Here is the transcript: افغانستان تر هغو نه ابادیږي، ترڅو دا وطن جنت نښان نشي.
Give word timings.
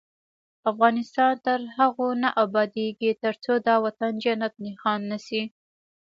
افغانستان 0.71 1.31
تر 1.45 1.59
هغو 1.77 2.07
نه 2.23 2.29
ابادیږي، 2.43 3.11
ترڅو 3.23 3.53
دا 3.67 3.75
وطن 3.85 4.11
جنت 4.23 4.53
نښان 4.65 5.01
نشي. 5.11 5.43